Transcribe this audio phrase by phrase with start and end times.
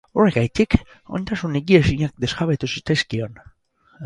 [0.19, 0.71] Horregatik,
[1.17, 3.39] ondasun higiezinak desjabetu zitzaizkion.